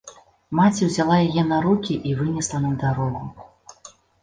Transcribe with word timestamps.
Маці 0.59 0.87
ўзяла 0.89 1.17
яе 1.27 1.43
на 1.51 1.59
рукі 1.67 1.99
і 2.13 2.15
вынесла 2.23 2.65
на 2.65 2.73
дарогу. 2.87 3.25